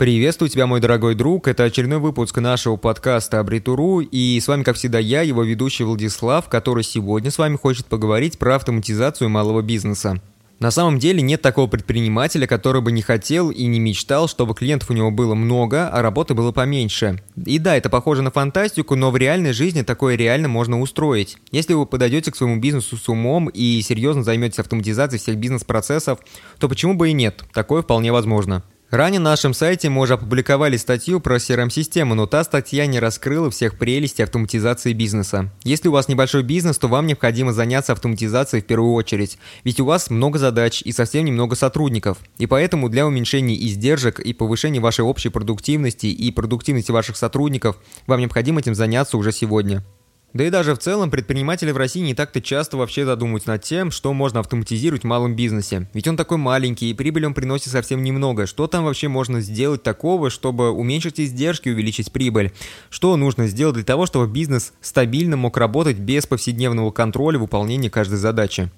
Приветствую 0.00 0.48
тебя, 0.48 0.66
мой 0.66 0.80
дорогой 0.80 1.14
друг. 1.14 1.46
Это 1.46 1.64
очередной 1.64 1.98
выпуск 1.98 2.38
нашего 2.38 2.76
подкаста 2.76 3.38
Абритуру. 3.38 4.00
И 4.00 4.40
с 4.40 4.48
вами, 4.48 4.62
как 4.62 4.76
всегда, 4.76 4.98
я, 4.98 5.20
его 5.20 5.42
ведущий 5.42 5.84
Владислав, 5.84 6.48
который 6.48 6.84
сегодня 6.84 7.30
с 7.30 7.36
вами 7.36 7.56
хочет 7.56 7.84
поговорить 7.84 8.38
про 8.38 8.54
автоматизацию 8.56 9.28
малого 9.28 9.60
бизнеса. 9.60 10.22
На 10.58 10.70
самом 10.70 10.98
деле 10.98 11.20
нет 11.20 11.42
такого 11.42 11.66
предпринимателя, 11.66 12.46
который 12.46 12.80
бы 12.80 12.92
не 12.92 13.02
хотел 13.02 13.50
и 13.50 13.66
не 13.66 13.78
мечтал, 13.78 14.26
чтобы 14.26 14.54
клиентов 14.54 14.88
у 14.88 14.94
него 14.94 15.10
было 15.10 15.34
много, 15.34 15.90
а 15.90 16.00
работы 16.00 16.32
было 16.32 16.50
поменьше. 16.50 17.22
И 17.44 17.58
да, 17.58 17.76
это 17.76 17.90
похоже 17.90 18.22
на 18.22 18.30
фантастику, 18.30 18.96
но 18.96 19.10
в 19.10 19.18
реальной 19.18 19.52
жизни 19.52 19.82
такое 19.82 20.16
реально 20.16 20.48
можно 20.48 20.80
устроить. 20.80 21.36
Если 21.52 21.74
вы 21.74 21.84
подойдете 21.84 22.32
к 22.32 22.36
своему 22.36 22.58
бизнесу 22.58 22.96
с 22.96 23.06
умом 23.10 23.50
и 23.50 23.82
серьезно 23.82 24.22
займетесь 24.22 24.60
автоматизацией 24.60 25.20
всех 25.20 25.36
бизнес-процессов, 25.36 26.20
то 26.58 26.70
почему 26.70 26.94
бы 26.94 27.10
и 27.10 27.12
нет? 27.12 27.44
Такое 27.52 27.82
вполне 27.82 28.12
возможно. 28.12 28.62
Ранее 28.90 29.20
на 29.20 29.30
нашем 29.30 29.54
сайте 29.54 29.88
мы 29.88 30.02
уже 30.02 30.14
опубликовали 30.14 30.76
статью 30.76 31.20
про 31.20 31.36
CRM-систему, 31.36 32.16
но 32.16 32.26
та 32.26 32.42
статья 32.42 32.86
не 32.86 32.98
раскрыла 32.98 33.48
всех 33.48 33.78
прелестей 33.78 34.24
автоматизации 34.24 34.92
бизнеса. 34.94 35.52
Если 35.62 35.86
у 35.86 35.92
вас 35.92 36.08
небольшой 36.08 36.42
бизнес, 36.42 36.76
то 36.76 36.88
вам 36.88 37.06
необходимо 37.06 37.52
заняться 37.52 37.92
автоматизацией 37.92 38.64
в 38.64 38.66
первую 38.66 38.94
очередь, 38.94 39.38
ведь 39.62 39.78
у 39.78 39.84
вас 39.84 40.10
много 40.10 40.40
задач 40.40 40.82
и 40.82 40.90
совсем 40.90 41.24
немного 41.24 41.54
сотрудников. 41.54 42.18
И 42.38 42.46
поэтому 42.46 42.88
для 42.88 43.06
уменьшения 43.06 43.54
издержек 43.54 44.18
и 44.18 44.32
повышения 44.32 44.80
вашей 44.80 45.04
общей 45.04 45.28
продуктивности 45.28 46.06
и 46.06 46.32
продуктивности 46.32 46.90
ваших 46.90 47.16
сотрудников 47.16 47.76
вам 48.08 48.18
необходимо 48.18 48.58
этим 48.58 48.74
заняться 48.74 49.16
уже 49.18 49.30
сегодня. 49.30 49.84
Да 50.32 50.46
и 50.46 50.50
даже 50.50 50.74
в 50.74 50.78
целом 50.78 51.10
предприниматели 51.10 51.72
в 51.72 51.76
России 51.76 52.00
не 52.00 52.14
так-то 52.14 52.40
часто 52.40 52.76
вообще 52.76 53.04
задумываются 53.04 53.50
над 53.50 53.64
тем, 53.64 53.90
что 53.90 54.12
можно 54.12 54.38
автоматизировать 54.38 55.02
в 55.02 55.06
малом 55.06 55.34
бизнесе. 55.34 55.88
Ведь 55.92 56.06
он 56.06 56.16
такой 56.16 56.38
маленький, 56.38 56.88
и 56.88 56.94
прибыль 56.94 57.26
он 57.26 57.34
приносит 57.34 57.72
совсем 57.72 58.04
немного. 58.04 58.46
Что 58.46 58.68
там 58.68 58.84
вообще 58.84 59.08
можно 59.08 59.40
сделать 59.40 59.82
такого, 59.82 60.30
чтобы 60.30 60.70
уменьшить 60.70 61.18
издержки 61.18 61.68
и 61.68 61.72
увеличить 61.72 62.12
прибыль? 62.12 62.52
Что 62.90 63.16
нужно 63.16 63.48
сделать 63.48 63.74
для 63.74 63.84
того, 63.84 64.06
чтобы 64.06 64.28
бизнес 64.28 64.72
стабильно 64.80 65.36
мог 65.36 65.56
работать 65.56 65.98
без 65.98 66.26
повседневного 66.26 66.92
контроля 66.92 67.38
выполнения 67.38 67.90
каждой 67.90 68.18
задачи? 68.18 68.70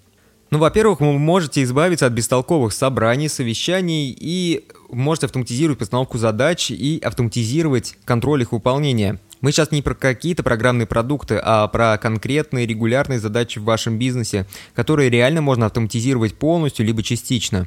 Ну, 0.51 0.59
во-первых, 0.59 1.01
вы 1.01 1.19
можете 1.19 1.63
избавиться 1.63 2.07
от 2.07 2.13
бестолковых 2.13 2.73
собраний, 2.73 3.29
совещаний 3.29 4.15
и 4.19 4.65
можете 4.91 5.27
автоматизировать 5.27 5.79
постановку 5.79 6.19
задач 6.19 6.71
и 6.71 6.99
автоматизировать 7.03 7.97
контроль 8.05 8.43
их 8.43 8.53
выполнения. 8.53 9.19
Мы 9.43 9.51
сейчас 9.51 9.73
не 9.73 9.83
про 9.83 9.95
какие-то 9.95 10.45
программные 10.45 10.87
продукты, 10.87 11.39
а 11.43 11.67
про 11.67 11.99
конкретные 11.99 12.65
регулярные 12.65 13.19
задачи 13.19 13.59
в 13.59 13.65
вашем 13.65 13.99
бизнесе, 13.99 14.47
которые 14.73 15.11
реально 15.11 15.43
можно 15.43 15.67
автоматизировать 15.67 16.35
полностью 16.35 16.87
либо 16.87 17.03
частично. 17.03 17.67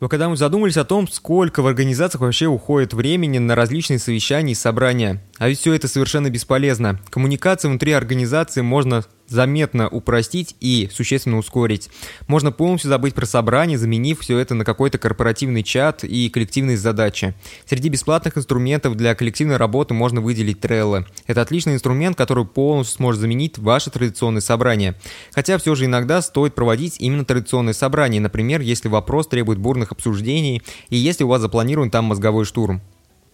Но 0.00 0.08
когда 0.08 0.28
мы 0.28 0.36
задумались 0.36 0.76
о 0.76 0.84
том, 0.84 1.08
сколько 1.08 1.62
в 1.62 1.66
организациях 1.66 2.20
вообще 2.20 2.46
уходит 2.46 2.92
времени 2.92 3.38
на 3.38 3.54
различные 3.54 3.98
совещания 3.98 4.52
и 4.52 4.54
собрания, 4.54 5.24
а 5.38 5.48
ведь 5.48 5.58
все 5.58 5.72
это 5.72 5.88
совершенно 5.88 6.28
бесполезно. 6.28 7.00
Коммуникации 7.08 7.68
внутри 7.68 7.92
организации 7.92 8.60
можно 8.60 9.02
заметно 9.28 9.88
упростить 9.88 10.56
и 10.60 10.88
существенно 10.92 11.38
ускорить. 11.38 11.88
Можно 12.26 12.52
полностью 12.52 12.88
забыть 12.88 13.14
про 13.14 13.26
собрание, 13.26 13.78
заменив 13.78 14.20
все 14.20 14.38
это 14.38 14.54
на 14.54 14.64
какой-то 14.64 14.98
корпоративный 14.98 15.62
чат 15.62 16.04
и 16.04 16.28
коллективные 16.28 16.76
задачи. 16.76 17.34
Среди 17.66 17.88
бесплатных 17.88 18.36
инструментов 18.36 18.96
для 18.96 19.14
коллективной 19.14 19.56
работы 19.56 19.94
можно 19.94 20.20
выделить 20.20 20.58
Trello. 20.58 21.06
Это 21.26 21.42
отличный 21.42 21.74
инструмент, 21.74 22.16
который 22.16 22.44
полностью 22.44 22.96
сможет 22.96 23.20
заменить 23.20 23.58
ваши 23.58 23.90
традиционные 23.90 24.42
собрания. 24.42 24.94
Хотя 25.32 25.58
все 25.58 25.74
же 25.74 25.84
иногда 25.84 26.22
стоит 26.22 26.54
проводить 26.54 26.96
именно 26.98 27.24
традиционные 27.24 27.74
собрания, 27.74 28.20
например, 28.20 28.60
если 28.60 28.88
вопрос 28.88 29.28
требует 29.28 29.58
бурных 29.58 29.92
обсуждений 29.92 30.62
и 30.88 30.96
если 30.96 31.24
у 31.24 31.28
вас 31.28 31.40
запланирован 31.40 31.90
там 31.90 32.06
мозговой 32.06 32.44
штурм. 32.44 32.82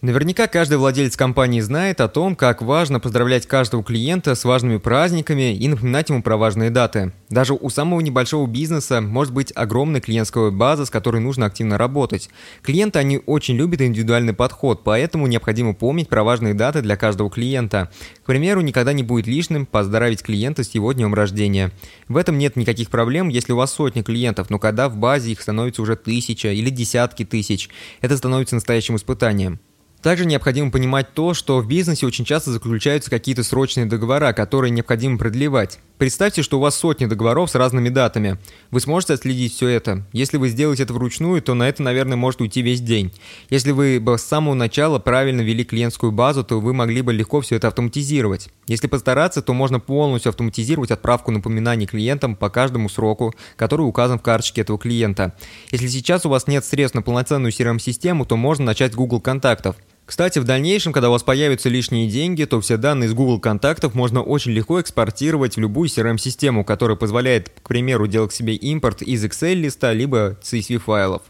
Наверняка 0.05 0.45
каждый 0.45 0.77
владелец 0.77 1.17
компании 1.17 1.61
знает 1.61 1.99
о 1.99 2.07
том, 2.07 2.35
как 2.35 2.61
важно 2.61 2.99
поздравлять 2.99 3.47
каждого 3.47 3.83
клиента 3.83 4.35
с 4.35 4.45
важными 4.45 4.77
праздниками 4.77 5.55
и 5.55 5.67
напоминать 5.67 6.09
ему 6.09 6.21
про 6.21 6.37
важные 6.37 6.69
даты. 6.69 7.11
Даже 7.31 7.55
у 7.55 7.71
самого 7.71 8.01
небольшого 8.01 8.45
бизнеса 8.45 9.01
может 9.01 9.33
быть 9.33 9.51
огромная 9.55 10.01
клиентская 10.01 10.51
база, 10.51 10.85
с 10.85 10.91
которой 10.91 11.21
нужно 11.21 11.47
активно 11.47 11.79
работать. 11.79 12.29
Клиенты, 12.61 12.99
они 12.99 13.19
очень 13.25 13.55
любят 13.55 13.81
индивидуальный 13.81 14.33
подход, 14.33 14.83
поэтому 14.83 15.25
необходимо 15.25 15.73
помнить 15.73 16.07
про 16.07 16.23
важные 16.23 16.53
даты 16.53 16.83
для 16.83 16.97
каждого 16.97 17.31
клиента. 17.31 17.89
К 18.21 18.27
примеру, 18.27 18.61
никогда 18.61 18.93
не 18.93 19.01
будет 19.01 19.25
лишним 19.25 19.65
поздравить 19.65 20.21
клиента 20.21 20.63
с 20.63 20.69
его 20.75 20.93
днем 20.93 21.15
рождения. 21.15 21.71
В 22.07 22.17
этом 22.17 22.37
нет 22.37 22.57
никаких 22.57 22.91
проблем, 22.91 23.29
если 23.29 23.53
у 23.53 23.57
вас 23.57 23.73
сотни 23.73 24.03
клиентов, 24.03 24.51
но 24.51 24.59
когда 24.59 24.87
в 24.87 24.97
базе 24.97 25.31
их 25.31 25.41
становится 25.41 25.81
уже 25.81 25.95
тысяча 25.95 26.49
или 26.49 26.69
десятки 26.69 27.25
тысяч, 27.25 27.71
это 28.01 28.15
становится 28.17 28.53
настоящим 28.53 28.97
испытанием. 28.97 29.59
Также 30.05 30.27
необходимо 30.27 30.69
понимать 30.69 31.15
то, 31.15 31.33
что 31.33 31.57
в 31.57 31.67
бизнесе 31.67 32.05
очень 32.05 32.25
часто 32.25 32.51
заключаются 32.51 33.09
какие-то 33.09 33.43
срочные 33.43 33.87
договора, 33.87 34.33
которые 34.33 34.69
необходимо 34.69 35.17
продлевать. 35.17 35.79
Представьте, 35.97 36.43
что 36.43 36.59
у 36.59 36.61
вас 36.61 36.75
сотни 36.75 37.07
договоров 37.07 37.49
с 37.49 37.55
разными 37.55 37.89
датами. 37.89 38.37
Вы 38.69 38.81
сможете 38.81 39.13
отследить 39.13 39.55
все 39.55 39.67
это. 39.69 40.05
Если 40.13 40.37
вы 40.37 40.49
сделаете 40.49 40.83
это 40.83 40.93
вручную, 40.93 41.41
то 41.41 41.55
на 41.55 41.67
это, 41.67 41.81
наверное, 41.81 42.17
может 42.17 42.39
уйти 42.39 42.61
весь 42.61 42.81
день. 42.81 43.13
Если 43.49 43.71
вы 43.71 43.99
бы 43.99 44.19
с 44.19 44.23
самого 44.23 44.53
начала 44.53 44.99
правильно 44.99 45.41
вели 45.41 45.65
клиентскую 45.65 46.11
базу, 46.11 46.43
то 46.43 46.59
вы 46.59 46.75
могли 46.75 47.01
бы 47.01 47.11
легко 47.11 47.41
все 47.41 47.55
это 47.55 47.69
автоматизировать. 47.69 48.49
Если 48.67 48.85
постараться, 48.85 49.41
то 49.41 49.53
можно 49.55 49.79
полностью 49.79 50.29
автоматизировать 50.29 50.91
отправку 50.91 51.31
напоминаний 51.31 51.87
клиентам 51.87 52.35
по 52.35 52.51
каждому 52.51 52.89
сроку, 52.89 53.33
который 53.55 53.87
указан 53.87 54.19
в 54.19 54.21
карточке 54.21 54.61
этого 54.61 54.77
клиента. 54.77 55.33
Если 55.71 55.87
сейчас 55.87 56.27
у 56.27 56.29
вас 56.29 56.45
нет 56.45 56.63
средств 56.63 56.93
на 56.93 57.01
полноценную 57.01 57.51
CRM-систему, 57.51 58.27
то 58.27 58.37
можно 58.37 58.65
начать 58.65 58.93
с 58.93 58.95
Google 58.95 59.19
контактов. 59.19 59.75
Кстати, 60.05 60.37
в 60.37 60.43
дальнейшем, 60.43 60.93
когда 60.93 61.09
у 61.09 61.11
вас 61.11 61.23
появятся 61.23 61.67
лишние 61.67 62.07
деньги, 62.07 62.43
то 62.45 62.61
все 62.61 62.77
данные 62.77 63.07
из 63.07 63.13
Google 63.13 63.39
контактов 63.39 63.95
можно 63.95 64.21
очень 64.21 64.51
легко 64.51 64.79
экспортировать 64.79 65.55
в 65.55 65.59
любую 65.59 65.89
CRM-систему, 65.89 66.63
которая 66.63 66.95
позволяет, 66.95 67.49
к 67.61 67.67
примеру, 67.67 68.05
делать 68.05 68.31
себе 68.31 68.55
импорт 68.55 69.01
из 69.01 69.25
Excel-листа 69.25 69.93
либо 69.93 70.37
CSV 70.43 70.77
файлов. 70.77 71.23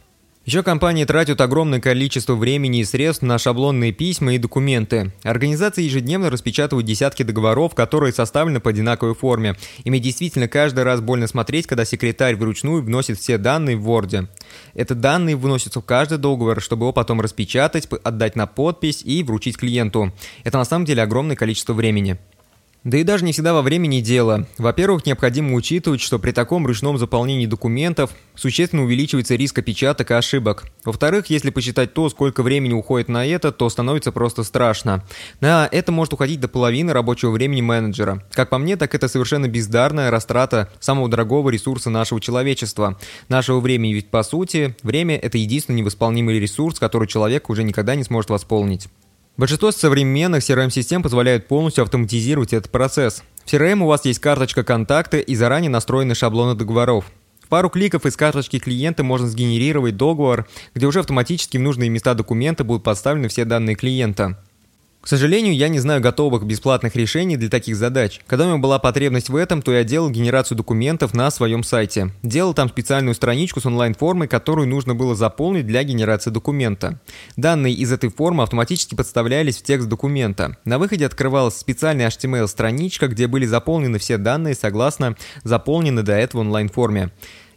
Еще 0.45 0.61
компании 0.61 1.05
тратят 1.05 1.41
огромное 1.41 1.81
количество 1.81 2.35
времени 2.35 2.81
и 2.81 2.83
средств 2.85 3.23
на 3.23 3.39
шаблонные 3.39 3.91
письма 3.91 4.35
и 4.35 4.37
документы. 4.37 5.11
Организации 5.23 5.81
ежедневно 5.81 6.29
распечатывают 6.29 6.85
десятки 6.85 7.23
договоров, 7.23 7.73
которые 7.73 8.13
составлены 8.13 8.59
по 8.59 8.69
одинаковой 8.69 9.15
форме. 9.15 9.55
И 9.83 9.99
действительно 9.99 10.47
каждый 10.47 10.83
раз 10.83 11.01
больно 11.01 11.25
смотреть, 11.25 11.65
когда 11.65 11.83
секретарь 11.83 12.35
вручную 12.35 12.83
вносит 12.83 13.17
все 13.17 13.39
данные 13.39 13.75
в 13.75 13.89
Word. 13.89 14.27
Это 14.75 14.93
данные 14.93 15.35
вносятся 15.35 15.81
в 15.81 15.85
каждый 15.85 16.19
договор, 16.19 16.61
чтобы 16.61 16.83
его 16.83 16.93
потом 16.93 17.21
распечатать, 17.21 17.89
отдать 18.03 18.35
на 18.35 18.45
подпись 18.45 19.01
и 19.03 19.23
вручить 19.23 19.57
клиенту. 19.57 20.13
Это 20.43 20.59
на 20.59 20.65
самом 20.65 20.85
деле 20.85 21.01
огромное 21.01 21.35
количество 21.35 21.73
времени. 21.73 22.19
Да 22.85 22.99
и 22.99 23.03
даже 23.03 23.25
не 23.25 23.31
всегда 23.31 23.55
во 23.55 23.63
времени 23.63 23.99
дело. 23.99 24.45
Во-первых, 24.59 25.07
необходимо 25.07 25.55
учитывать, 25.55 26.01
что 26.01 26.19
при 26.19 26.31
таком 26.31 26.67
ручном 26.67 26.99
заполнении 26.99 27.47
документов 27.47 28.11
существенно 28.35 28.83
увеличивается 28.83 29.33
риск 29.33 29.57
опечаток 29.57 30.11
и 30.11 30.13
ошибок. 30.13 30.65
Во-вторых, 30.83 31.31
если 31.31 31.49
посчитать 31.49 31.95
то, 31.95 32.07
сколько 32.09 32.43
времени 32.43 32.73
уходит 32.73 33.09
на 33.09 33.25
это, 33.25 33.51
то 33.51 33.67
становится 33.69 34.11
просто 34.11 34.43
страшно. 34.43 35.03
На 35.41 35.67
это 35.71 35.91
может 35.91 36.13
уходить 36.13 36.39
до 36.39 36.47
половины 36.47 36.93
рабочего 36.93 37.31
времени 37.31 37.61
менеджера. 37.61 38.23
Как 38.33 38.51
по 38.51 38.59
мне, 38.59 38.77
так 38.77 38.93
это 38.93 39.07
совершенно 39.07 39.47
бездарная 39.47 40.11
растрата 40.11 40.69
самого 40.79 41.09
дорогого 41.09 41.49
ресурса 41.49 41.89
нашего 41.89 42.21
человечества. 42.21 42.99
Нашего 43.29 43.61
времени, 43.61 43.93
ведь 43.93 44.11
по 44.11 44.21
сути, 44.21 44.75
время– 44.83 45.17
это 45.21 45.39
единственный 45.39 45.77
невосполнимый 45.77 46.39
ресурс, 46.39 46.77
который 46.77 47.07
человек 47.07 47.49
уже 47.49 47.63
никогда 47.63 47.95
не 47.95 48.03
сможет 48.03 48.29
восполнить. 48.29 48.89
Большинство 49.37 49.71
современных 49.71 50.43
CRM-систем 50.43 51.03
позволяют 51.03 51.47
полностью 51.47 51.83
автоматизировать 51.83 52.53
этот 52.53 52.71
процесс. 52.71 53.21
В 53.43 53.51
CRM 53.51 53.83
у 53.83 53.87
вас 53.87 54.05
есть 54.05 54.19
карточка 54.19 54.63
контакты 54.63 55.19
и 55.19 55.35
заранее 55.35 55.69
настроены 55.69 56.15
шаблоны 56.15 56.55
договоров. 56.55 57.11
В 57.43 57.49
пару 57.49 57.69
кликов 57.69 58.05
из 58.05 58.15
карточки 58.15 58.59
клиента 58.59 59.03
можно 59.03 59.27
сгенерировать 59.27 59.97
договор, 59.97 60.47
где 60.73 60.85
уже 60.85 61.01
автоматически 61.01 61.57
в 61.57 61.61
нужные 61.61 61.89
места 61.89 62.13
документа 62.13 62.63
будут 62.63 62.83
подставлены 62.83 63.27
все 63.27 63.43
данные 63.43 63.75
клиента. 63.75 64.41
К 65.05 65.07
сожалению, 65.07 65.55
я 65.55 65.67
не 65.67 65.77
знаю 65.77 66.01
готовых 66.01 66.45
бесплатных 66.47 66.95
решений 66.95 67.37
для 67.37 67.47
таких 67.47 67.75
задач. 67.75 68.21
Когда 68.25 68.45
у 68.45 68.47
меня 68.47 68.57
была 68.57 68.79
потребность 68.79 69.29
в 69.29 69.35
этом, 69.35 69.61
то 69.61 69.71
я 69.71 69.83
делал 69.83 70.09
генерацию 70.09 70.57
документов 70.57 71.13
на 71.13 71.29
своем 71.29 71.61
сайте. 71.61 72.09
Делал 72.23 72.55
там 72.55 72.69
специальную 72.69 73.13
страничку 73.13 73.61
с 73.61 73.67
онлайн-формой, 73.67 74.27
которую 74.27 74.67
нужно 74.67 74.95
было 74.95 75.13
заполнить 75.13 75.67
для 75.67 75.83
генерации 75.83 76.31
документа. 76.31 76.99
Данные 77.37 77.75
из 77.75 77.91
этой 77.91 78.09
формы 78.09 78.41
автоматически 78.41 78.95
подставлялись 78.95 79.57
в 79.57 79.61
текст 79.61 79.87
документа. 79.87 80.57
На 80.65 80.79
выходе 80.79 81.05
открывалась 81.05 81.55
специальная 81.55 82.07
HTML-страничка, 82.07 83.07
где 83.07 83.27
были 83.27 83.45
заполнены 83.45 83.99
все 83.99 84.17
данные 84.17 84.55
согласно 84.55 85.15
заполненной 85.43 86.01
до 86.01 86.13
этого 86.13 86.41
онлайн-форме. 86.41 87.11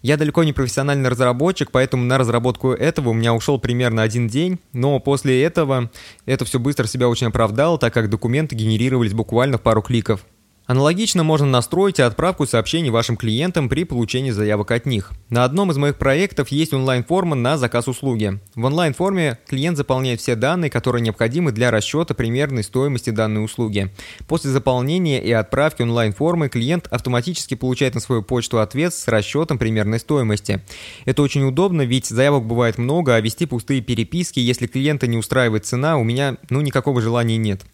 Я 0.08 0.16
далеко 0.16 0.42
не 0.42 0.54
профессиональный 0.54 1.10
разработчик, 1.10 1.70
поэтому 1.70 2.02
на 2.02 2.16
разработку 2.16 2.72
этого 2.72 3.10
у 3.10 3.12
меня 3.12 3.34
ушел 3.34 3.58
примерно 3.58 4.00
один 4.00 4.26
день, 4.26 4.58
но 4.72 5.00
после 5.00 5.42
этого 5.42 5.90
это 6.24 6.46
все 6.46 6.58
быстро 6.58 6.86
себя 6.86 7.10
очень 7.10 7.26
оправдало, 7.26 7.76
так 7.76 7.92
как 7.92 8.08
документы 8.08 8.56
генерировались 8.56 9.12
буквально 9.12 9.58
в 9.58 9.60
пару 9.60 9.82
кликов. 9.82 10.24
Аналогично 10.68 11.24
можно 11.24 11.46
настроить 11.46 11.98
и 11.98 12.02
отправку 12.02 12.46
сообщений 12.46 12.90
вашим 12.90 13.16
клиентам 13.16 13.70
при 13.70 13.84
получении 13.84 14.32
заявок 14.32 14.70
от 14.70 14.84
них. 14.84 15.12
На 15.30 15.44
одном 15.44 15.70
из 15.70 15.78
моих 15.78 15.96
проектов 15.96 16.48
есть 16.48 16.74
онлайн-форма 16.74 17.34
на 17.34 17.56
заказ 17.56 17.88
услуги. 17.88 18.38
В 18.54 18.66
онлайн-форме 18.66 19.38
клиент 19.48 19.78
заполняет 19.78 20.20
все 20.20 20.34
данные, 20.34 20.68
которые 20.68 21.00
необходимы 21.00 21.52
для 21.52 21.70
расчета 21.70 22.12
примерной 22.12 22.62
стоимости 22.62 23.08
данной 23.08 23.42
услуги. 23.42 23.90
После 24.26 24.50
заполнения 24.50 25.22
и 25.24 25.32
отправки 25.32 25.80
онлайн-формы 25.80 26.50
клиент 26.50 26.86
автоматически 26.90 27.54
получает 27.54 27.94
на 27.94 28.00
свою 28.02 28.22
почту 28.22 28.60
ответ 28.60 28.92
с 28.92 29.08
расчетом 29.08 29.56
примерной 29.56 30.00
стоимости. 30.00 30.62
Это 31.06 31.22
очень 31.22 31.44
удобно, 31.44 31.80
ведь 31.80 32.08
заявок 32.08 32.44
бывает 32.44 32.76
много, 32.76 33.14
а 33.14 33.20
вести 33.22 33.46
пустые 33.46 33.80
переписки, 33.80 34.38
если 34.38 34.66
клиента 34.66 35.06
не 35.06 35.16
устраивает 35.16 35.64
цена, 35.64 35.96
у 35.96 36.04
меня 36.04 36.36
ну 36.50 36.60
никакого 36.60 37.00
желания 37.00 37.38
нет. 37.38 37.64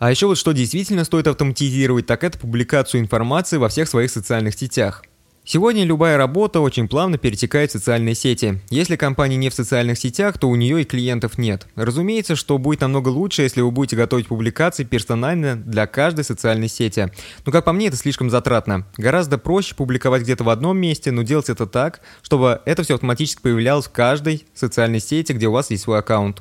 А 0.00 0.10
еще 0.10 0.28
вот 0.28 0.38
что 0.38 0.52
действительно 0.52 1.04
стоит 1.04 1.26
автоматизировать, 1.26 2.06
так 2.06 2.24
это 2.24 2.38
публикацию 2.38 3.02
информации 3.02 3.58
во 3.58 3.68
всех 3.68 3.86
своих 3.86 4.10
социальных 4.10 4.54
сетях. 4.54 5.04
Сегодня 5.44 5.84
любая 5.84 6.16
работа 6.16 6.60
очень 6.60 6.88
плавно 6.88 7.18
перетекает 7.18 7.68
в 7.68 7.72
социальные 7.74 8.14
сети. 8.14 8.62
Если 8.70 8.96
компания 8.96 9.36
не 9.36 9.50
в 9.50 9.54
социальных 9.54 9.98
сетях, 9.98 10.38
то 10.38 10.48
у 10.48 10.56
нее 10.56 10.80
и 10.80 10.84
клиентов 10.84 11.36
нет. 11.36 11.66
Разумеется, 11.74 12.34
что 12.34 12.56
будет 12.56 12.80
намного 12.80 13.10
лучше, 13.10 13.42
если 13.42 13.60
вы 13.60 13.70
будете 13.70 13.96
готовить 13.96 14.28
публикации 14.28 14.84
персонально 14.84 15.54
для 15.54 15.86
каждой 15.86 16.24
социальной 16.24 16.68
сети. 16.68 17.12
Но 17.44 17.52
как 17.52 17.66
по 17.66 17.72
мне, 17.74 17.88
это 17.88 17.98
слишком 17.98 18.30
затратно. 18.30 18.86
Гораздо 18.96 19.36
проще 19.36 19.74
публиковать 19.74 20.22
где-то 20.22 20.44
в 20.44 20.48
одном 20.48 20.78
месте, 20.78 21.10
но 21.10 21.24
делать 21.24 21.50
это 21.50 21.66
так, 21.66 22.00
чтобы 22.22 22.62
это 22.64 22.84
все 22.84 22.94
автоматически 22.94 23.42
появлялось 23.42 23.84
в 23.84 23.92
каждой 23.92 24.46
социальной 24.54 25.00
сети, 25.00 25.32
где 25.32 25.48
у 25.48 25.52
вас 25.52 25.70
есть 25.70 25.82
свой 25.82 25.98
аккаунт. 25.98 26.40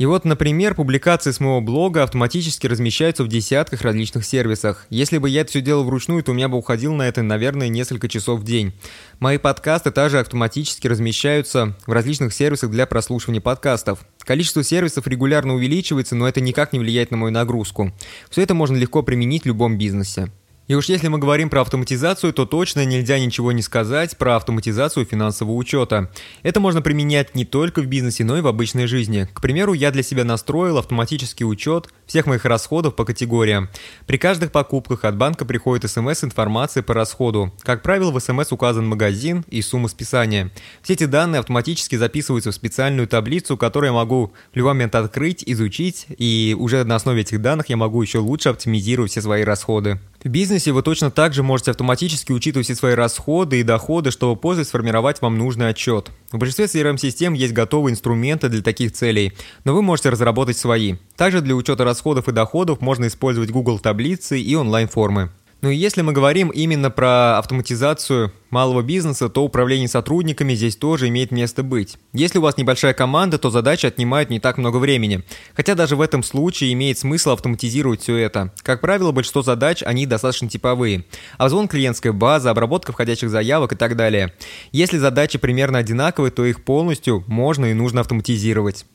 И 0.00 0.06
вот, 0.06 0.24
например, 0.24 0.74
публикации 0.74 1.30
с 1.30 1.40
моего 1.40 1.60
блога 1.60 2.04
автоматически 2.04 2.66
размещаются 2.66 3.22
в 3.22 3.28
десятках 3.28 3.82
различных 3.82 4.24
сервисах. 4.24 4.86
Если 4.88 5.18
бы 5.18 5.28
я 5.28 5.42
это 5.42 5.50
все 5.50 5.60
делал 5.60 5.84
вручную, 5.84 6.24
то 6.24 6.30
у 6.30 6.34
меня 6.34 6.48
бы 6.48 6.56
уходил 6.56 6.94
на 6.94 7.02
это, 7.02 7.20
наверное, 7.20 7.68
несколько 7.68 8.08
часов 8.08 8.40
в 8.40 8.42
день. 8.42 8.72
Мои 9.18 9.36
подкасты 9.36 9.90
также 9.90 10.18
автоматически 10.18 10.88
размещаются 10.88 11.76
в 11.86 11.92
различных 11.92 12.32
сервисах 12.32 12.70
для 12.70 12.86
прослушивания 12.86 13.42
подкастов. 13.42 13.98
Количество 14.20 14.64
сервисов 14.64 15.06
регулярно 15.06 15.54
увеличивается, 15.54 16.16
но 16.16 16.26
это 16.26 16.40
никак 16.40 16.72
не 16.72 16.78
влияет 16.78 17.10
на 17.10 17.18
мою 17.18 17.30
нагрузку. 17.34 17.92
Все 18.30 18.40
это 18.40 18.54
можно 18.54 18.76
легко 18.76 19.02
применить 19.02 19.42
в 19.42 19.48
любом 19.48 19.76
бизнесе. 19.76 20.32
И 20.70 20.74
уж 20.76 20.88
если 20.88 21.08
мы 21.08 21.18
говорим 21.18 21.50
про 21.50 21.62
автоматизацию, 21.62 22.32
то 22.32 22.46
точно 22.46 22.84
нельзя 22.84 23.18
ничего 23.18 23.50
не 23.50 23.60
сказать 23.60 24.16
про 24.16 24.36
автоматизацию 24.36 25.04
финансового 25.04 25.56
учета. 25.56 26.12
Это 26.44 26.60
можно 26.60 26.80
применять 26.80 27.34
не 27.34 27.44
только 27.44 27.82
в 27.82 27.86
бизнесе, 27.86 28.22
но 28.22 28.38
и 28.38 28.40
в 28.40 28.46
обычной 28.46 28.86
жизни. 28.86 29.26
К 29.34 29.40
примеру, 29.40 29.72
я 29.72 29.90
для 29.90 30.04
себя 30.04 30.22
настроил 30.22 30.78
автоматический 30.78 31.44
учет 31.44 31.88
всех 32.06 32.26
моих 32.26 32.44
расходов 32.44 32.94
по 32.94 33.04
категориям. 33.04 33.68
При 34.06 34.16
каждых 34.16 34.52
покупках 34.52 35.04
от 35.04 35.16
банка 35.16 35.44
приходит 35.44 35.90
смс-информация 35.90 36.84
по 36.84 36.94
расходу. 36.94 37.52
Как 37.62 37.82
правило, 37.82 38.12
в 38.12 38.20
смс 38.20 38.52
указан 38.52 38.86
магазин 38.86 39.44
и 39.50 39.62
сумма 39.62 39.88
списания. 39.88 40.52
Все 40.82 40.92
эти 40.92 41.06
данные 41.06 41.40
автоматически 41.40 41.96
записываются 41.96 42.52
в 42.52 42.54
специальную 42.54 43.08
таблицу, 43.08 43.56
которую 43.56 43.88
я 43.88 43.94
могу 43.94 44.32
в 44.52 44.56
любой 44.56 44.74
момент 44.74 44.94
открыть, 44.94 45.42
изучить, 45.44 46.06
и 46.16 46.54
уже 46.56 46.84
на 46.84 46.94
основе 46.94 47.22
этих 47.22 47.42
данных 47.42 47.70
я 47.70 47.76
могу 47.76 48.00
еще 48.00 48.18
лучше 48.18 48.50
оптимизировать 48.50 49.10
все 49.10 49.20
свои 49.20 49.42
расходы. 49.42 49.98
В 50.20 50.28
бизнесе 50.60 50.72
вы 50.72 50.82
точно 50.82 51.10
так 51.10 51.32
же 51.32 51.42
можете 51.42 51.70
автоматически 51.70 52.32
учитывать 52.32 52.66
все 52.66 52.74
свои 52.74 52.92
расходы 52.92 53.60
и 53.60 53.62
доходы, 53.62 54.10
чтобы 54.10 54.38
позже 54.38 54.64
сформировать 54.64 55.22
вам 55.22 55.38
нужный 55.38 55.70
отчет. 55.70 56.10
В 56.32 56.36
большинстве 56.36 56.66
CRM-систем 56.66 57.32
есть 57.32 57.54
готовые 57.54 57.92
инструменты 57.92 58.50
для 58.50 58.62
таких 58.62 58.92
целей, 58.92 59.32
но 59.64 59.72
вы 59.72 59.80
можете 59.80 60.10
разработать 60.10 60.58
свои. 60.58 60.96
Также 61.16 61.40
для 61.40 61.54
учета 61.54 61.84
расходов 61.84 62.28
и 62.28 62.32
доходов 62.32 62.82
можно 62.82 63.06
использовать 63.06 63.50
Google 63.50 63.78
таблицы 63.78 64.38
и 64.38 64.54
онлайн-формы. 64.54 65.30
Ну 65.62 65.68
и 65.68 65.76
если 65.76 66.00
мы 66.00 66.12
говорим 66.12 66.48
именно 66.48 66.90
про 66.90 67.38
автоматизацию 67.38 68.32
малого 68.48 68.80
бизнеса, 68.82 69.28
то 69.28 69.44
управление 69.44 69.88
сотрудниками 69.88 70.54
здесь 70.54 70.74
тоже 70.74 71.08
имеет 71.08 71.32
место 71.32 71.62
быть. 71.62 71.98
Если 72.14 72.38
у 72.38 72.40
вас 72.40 72.56
небольшая 72.56 72.94
команда, 72.94 73.38
то 73.38 73.50
задачи 73.50 73.84
отнимают 73.84 74.30
не 74.30 74.40
так 74.40 74.56
много 74.56 74.78
времени. 74.78 75.22
Хотя 75.54 75.74
даже 75.74 75.96
в 75.96 76.00
этом 76.00 76.22
случае 76.22 76.72
имеет 76.72 76.98
смысл 76.98 77.30
автоматизировать 77.30 78.00
все 78.00 78.16
это. 78.16 78.52
Как 78.62 78.80
правило, 78.80 79.12
большинство 79.12 79.42
задач, 79.42 79.82
они 79.82 80.06
достаточно 80.06 80.48
типовые. 80.48 81.04
Обзвон 81.36 81.68
клиентской 81.68 82.12
базы, 82.12 82.48
обработка 82.48 82.92
входящих 82.92 83.28
заявок 83.28 83.74
и 83.74 83.76
так 83.76 83.96
далее. 83.96 84.32
Если 84.72 84.96
задачи 84.96 85.36
примерно 85.36 85.78
одинаковые, 85.78 86.30
то 86.30 86.44
их 86.46 86.64
полностью 86.64 87.22
можно 87.26 87.66
и 87.66 87.74
нужно 87.74 88.00
автоматизировать. 88.00 88.86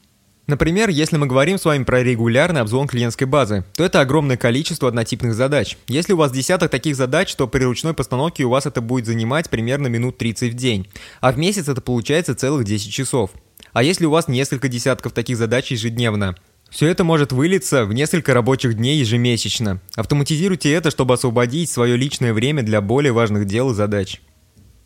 Например, 0.47 0.89
если 0.89 1.17
мы 1.17 1.25
говорим 1.25 1.57
с 1.57 1.65
вами 1.65 1.83
про 1.83 2.03
регулярный 2.03 2.61
обзвон 2.61 2.87
клиентской 2.87 3.25
базы, 3.25 3.65
то 3.73 3.83
это 3.83 3.99
огромное 3.99 4.37
количество 4.37 4.87
однотипных 4.87 5.33
задач. 5.33 5.75
Если 5.87 6.13
у 6.13 6.17
вас 6.17 6.31
десяток 6.31 6.69
таких 6.69 6.95
задач, 6.95 7.33
то 7.35 7.47
при 7.47 7.63
ручной 7.63 7.95
постановке 7.95 8.43
у 8.43 8.49
вас 8.49 8.67
это 8.67 8.79
будет 8.79 9.07
занимать 9.07 9.49
примерно 9.49 9.87
минут 9.87 10.19
30 10.19 10.53
в 10.53 10.55
день, 10.55 10.87
а 11.19 11.31
в 11.31 11.39
месяц 11.39 11.67
это 11.67 11.81
получается 11.81 12.35
целых 12.35 12.63
10 12.63 12.93
часов. 12.93 13.31
А 13.73 13.81
если 13.81 14.05
у 14.05 14.11
вас 14.11 14.27
несколько 14.27 14.67
десятков 14.67 15.13
таких 15.13 15.37
задач 15.37 15.71
ежедневно, 15.71 16.35
все 16.69 16.87
это 16.87 17.03
может 17.03 17.31
вылиться 17.31 17.85
в 17.85 17.93
несколько 17.93 18.33
рабочих 18.33 18.75
дней 18.75 18.99
ежемесячно. 18.99 19.81
Автоматизируйте 19.95 20.71
это, 20.73 20.91
чтобы 20.91 21.15
освободить 21.15 21.71
свое 21.71 21.97
личное 21.97 22.33
время 22.33 22.61
для 22.61 22.81
более 22.81 23.13
важных 23.13 23.45
дел 23.45 23.71
и 23.71 23.73
задач. 23.73 24.21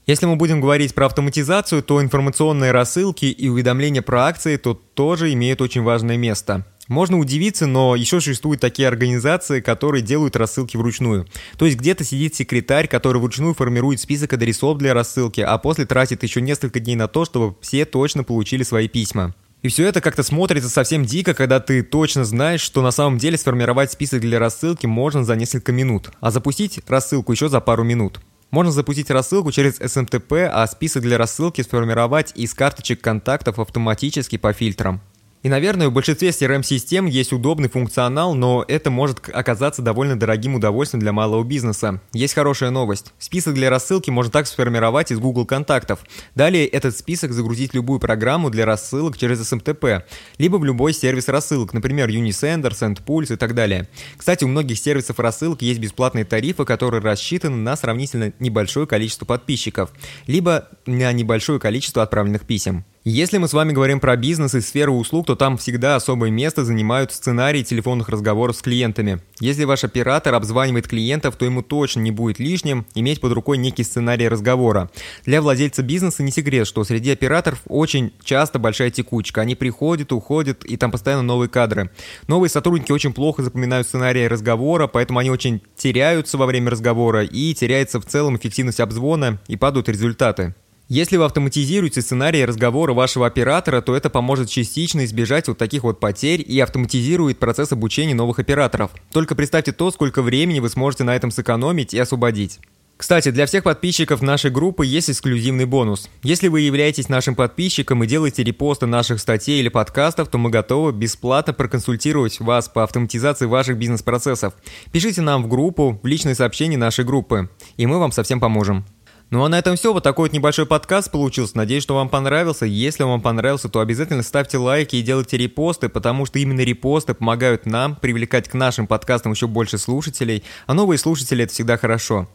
Если 0.10 0.26
мы 0.26 0.38
будем 0.38 0.60
говорить 0.60 0.96
про 0.96 1.06
автоматизацию, 1.06 1.84
то 1.84 2.02
информационные 2.02 2.72
рассылки 2.72 3.26
и 3.26 3.48
уведомления 3.48 4.02
про 4.02 4.26
акции 4.26 4.58
тут 4.58 4.96
тоже 4.96 5.32
имеют 5.34 5.62
очень 5.62 5.84
важное 5.84 6.18
место. 6.18 6.66
Можно 6.88 7.20
удивиться, 7.20 7.68
но 7.68 7.96
еще 7.96 8.20
существуют 8.20 8.60
такие 8.60 8.88
организации, 8.88 9.62
которые 9.62 10.02
делают 10.02 10.36
рассылки 10.36 10.78
вручную. 10.78 11.28
То 11.60 11.66
есть 11.68 11.78
где-то 11.78 12.04
сидит 12.04 12.34
секретарь, 12.34 12.88
который 12.88 13.20
вручную 13.20 13.54
формирует 13.54 14.00
список 14.00 14.34
адресов 14.34 14.80
для 14.80 14.96
рассылки, 14.96 15.42
а 15.42 15.56
после 15.60 15.86
тратит 15.86 16.24
еще 16.24 16.42
несколько 16.42 16.80
дней 16.80 16.96
на 16.96 17.08
то, 17.08 17.24
чтобы 17.24 17.56
все 17.62 17.86
точно 17.86 18.24
получили 18.24 18.64
свои 18.64 18.88
письма. 18.88 19.36
И 19.62 19.68
все 19.68 19.86
это 19.86 20.02
как-то 20.02 20.24
смотрится 20.24 20.70
совсем 20.70 21.06
дико, 21.06 21.36
когда 21.36 21.60
ты 21.60 21.84
точно 21.84 22.26
знаешь, 22.26 22.62
что 22.62 22.82
на 22.82 22.90
самом 22.90 23.20
деле 23.20 23.38
сформировать 23.38 23.92
список 23.92 24.22
для 24.22 24.40
рассылки 24.40 24.88
можно 24.88 25.24
за 25.24 25.36
несколько 25.36 25.72
минут, 25.72 26.10
а 26.20 26.32
запустить 26.32 26.80
рассылку 26.88 27.32
еще 27.32 27.48
за 27.48 27.60
пару 27.62 27.84
минут. 27.84 28.20
Можно 28.52 28.72
запустить 28.72 29.12
рассылку 29.12 29.52
через 29.52 29.80
SMTP, 29.80 30.50
а 30.52 30.66
список 30.66 31.04
для 31.04 31.18
рассылки 31.18 31.62
сформировать 31.62 32.32
из 32.36 32.54
карточек 32.54 33.00
контактов 33.02 33.60
автоматически 33.60 34.38
по 34.38 34.54
фильтрам. 34.54 35.02
И, 35.42 35.48
наверное, 35.48 35.88
в 35.88 35.94
большинстве 35.94 36.30
CRM-систем 36.30 37.06
есть 37.06 37.32
удобный 37.32 37.70
функционал, 37.70 38.36
но 38.36 38.66
это 38.68 38.92
может 38.92 39.30
оказаться 39.32 39.82
довольно 39.82 40.20
дорогим 40.20 40.56
удовольствием 40.56 41.00
для 41.00 41.14
малого 41.14 41.46
бизнеса. 41.46 42.02
Есть 42.12 42.34
хорошая 42.34 42.72
новость. 42.72 43.14
Список 43.20 43.54
для 43.54 43.70
рассылки 43.70 44.10
можно 44.10 44.34
так 44.34 44.48
сформировать 44.48 45.14
из 45.14 45.20
Google 45.20 45.46
контактов. 45.46 46.00
Далее 46.36 46.68
этот 46.68 46.98
список 46.98 47.32
загрузить 47.32 47.74
любую 47.74 48.02
программу 48.02 48.50
для 48.50 48.66
рассылок 48.66 49.18
через 49.18 49.40
SMTP, 49.42 50.04
либо 50.38 50.58
в 50.58 50.66
любой 50.66 50.92
сервис 50.92 51.30
рассылок, 51.30 51.72
например, 51.72 52.10
Unisender, 52.10 52.72
SendPulse 52.72 53.36
и 53.36 53.38
так 53.38 53.56
далее. 53.56 53.88
Кстати, 54.18 54.44
у 54.44 54.50
многих 54.50 54.78
сервисов 54.78 55.20
рассылок 55.20 55.62
есть 55.62 55.80
бесплатные 55.80 56.26
тарифы, 56.26 56.66
которые 56.66 57.02
рассчитаны 57.02 57.56
на 57.56 57.78
сравнительно 57.78 58.34
небольшое 58.40 58.88
количество 58.88 59.24
подписчиков, 59.24 59.92
либо 60.28 60.68
на 60.86 61.14
небольшое 61.14 61.62
количество 61.62 62.04
отправленных 62.04 62.46
писем. 62.46 62.84
Если 63.12 63.40
мы 63.40 63.48
с 63.48 63.54
вами 63.54 63.74
говорим 63.74 64.00
про 64.00 64.16
бизнес 64.16 64.54
и 64.54 64.62
сферу 64.62 64.94
услуг, 64.94 65.26
то 65.26 65.36
там 65.36 65.58
всегда 65.58 65.96
особое 65.96 66.30
место 66.30 66.64
занимают 66.64 67.12
сценарии 67.12 67.64
телефонных 67.64 68.08
разговоров 68.10 68.56
с 68.56 68.62
клиентами. 68.62 69.20
Если 69.40 69.64
ваш 69.64 69.84
оператор 69.84 70.36
обзванивает 70.36 70.88
клиентов, 70.88 71.36
то 71.36 71.44
ему 71.44 71.64
точно 71.64 72.02
не 72.02 72.12
будет 72.12 72.38
лишним 72.38 72.86
иметь 72.94 73.20
под 73.20 73.32
рукой 73.32 73.58
некий 73.58 73.84
сценарий 73.84 74.28
разговора. 74.28 74.92
Для 75.26 75.42
владельца 75.42 75.82
бизнеса 75.82 76.22
не 76.22 76.30
секрет, 76.30 76.68
что 76.68 76.84
среди 76.84 77.10
операторов 77.10 77.62
очень 77.66 78.14
часто 78.24 78.60
большая 78.60 78.92
текучка. 78.92 79.42
Они 79.42 79.56
приходят, 79.56 80.12
уходят, 80.12 80.64
и 80.64 80.78
там 80.78 80.92
постоянно 80.92 81.24
новые 81.24 81.50
кадры. 81.50 81.90
Новые 82.28 82.52
сотрудники 82.52 82.92
очень 82.92 83.14
плохо 83.14 83.42
запоминают 83.42 83.88
сценарии 83.88 84.26
разговора, 84.26 84.86
поэтому 84.86 85.18
они 85.18 85.32
очень 85.32 85.64
теряются 85.76 86.38
во 86.38 86.46
время 86.46 86.70
разговора 86.70 87.24
и 87.24 87.56
теряется 87.56 88.00
в 88.00 88.06
целом 88.06 88.38
эффективность 88.38 88.80
обзвона 88.80 89.40
и 89.48 89.58
падают 89.58 89.90
результаты. 89.90 90.54
Если 90.92 91.18
вы 91.18 91.26
автоматизируете 91.26 92.02
сценарий 92.02 92.44
разговора 92.44 92.96
вашего 92.96 93.28
оператора, 93.28 93.82
то 93.82 93.96
это 93.96 94.10
поможет 94.10 94.50
частично 94.50 95.06
избежать 95.06 95.48
вот 95.48 95.60
таких 95.60 95.84
вот 95.84 96.00
потерь 96.00 96.44
и 96.44 96.60
автоматизирует 96.60 97.38
процесс 97.38 97.72
обучения 97.72 98.16
новых 98.16 98.40
операторов. 98.40 98.90
Только 99.14 99.36
представьте 99.36 99.72
то, 99.72 99.92
сколько 99.92 100.24
времени 100.24 100.60
вы 100.60 100.68
сможете 100.68 101.04
на 101.04 101.16
этом 101.16 101.30
сэкономить 101.30 101.94
и 101.94 102.00
освободить. 102.00 102.60
Кстати, 102.98 103.30
для 103.30 103.46
всех 103.46 103.64
подписчиков 103.64 104.24
нашей 104.24 104.50
группы 104.50 104.84
есть 104.84 105.12
эксклюзивный 105.12 105.66
бонус. 105.66 106.10
Если 106.24 106.48
вы 106.48 106.62
являетесь 106.62 107.08
нашим 107.08 107.36
подписчиком 107.36 108.04
и 108.04 108.08
делаете 108.08 108.44
репосты 108.44 108.88
наших 108.88 109.20
статей 109.20 109.60
или 109.60 109.70
подкастов, 109.70 110.28
то 110.28 110.40
мы 110.40 110.50
готовы 110.50 110.92
бесплатно 110.92 111.54
проконсультировать 111.54 112.40
вас 112.40 112.68
по 112.68 112.84
автоматизации 112.84 113.46
ваших 113.46 113.78
бизнес-процессов. 113.78 114.56
Пишите 114.92 115.22
нам 115.22 115.44
в 115.44 115.48
группу, 115.48 116.00
в 116.02 116.06
личные 116.08 116.34
сообщения 116.34 116.78
нашей 116.78 117.06
группы, 117.06 117.50
и 117.78 117.86
мы 117.86 118.00
вам 118.00 118.12
совсем 118.12 118.40
поможем. 118.40 118.86
Ну 119.32 119.44
а 119.44 119.50
на 119.50 119.60
этом 119.60 119.76
все. 119.76 119.94
Вот 119.94 120.04
такой 120.04 120.30
вот 120.30 120.34
небольшой 120.34 120.66
подкаст 120.66 121.12
получился. 121.12 121.56
Надеюсь, 121.56 121.84
что 121.84 121.96
вам 121.96 122.10
понравился. 122.10 122.66
Если 122.66 123.04
вам 123.04 123.22
понравился, 123.22 123.70
то 123.70 123.80
обязательно 123.80 124.24
ставьте 124.24 124.58
лайки 124.58 124.96
и 124.96 125.04
делайте 125.04 125.38
репосты, 125.38 125.88
потому 125.88 126.26
что 126.26 126.40
именно 126.40 126.62
репосты 126.62 127.14
помогают 127.14 127.66
нам 127.66 127.96
привлекать 127.96 128.50
к 128.50 128.56
нашим 128.56 128.88
подкастам 128.88 129.34
еще 129.34 129.48
больше 129.48 129.78
слушателей. 129.78 130.44
А 130.66 130.74
новые 130.74 130.98
слушатели 130.98 131.44
это 131.44 131.54
всегда 131.54 131.78
хорошо. 131.78 132.28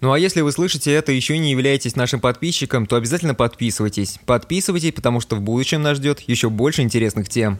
Ну 0.00 0.12
а 0.12 0.18
если 0.18 0.40
вы 0.40 0.50
слышите 0.50 0.92
это 0.92 1.12
и 1.12 1.16
еще 1.16 1.38
не 1.38 1.50
являетесь 1.50 1.94
нашим 1.94 2.20
подписчиком, 2.20 2.86
то 2.86 2.96
обязательно 2.96 3.34
подписывайтесь. 3.34 4.18
Подписывайтесь, 4.26 4.92
потому 4.92 5.20
что 5.20 5.36
в 5.36 5.42
будущем 5.42 5.82
нас 5.82 5.98
ждет 5.98 6.20
еще 6.20 6.50
больше 6.50 6.82
интересных 6.82 7.28
тем. 7.28 7.58